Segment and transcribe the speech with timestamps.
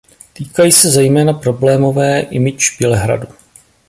[0.33, 3.27] Týkají se zejména problémové image Bělehradu.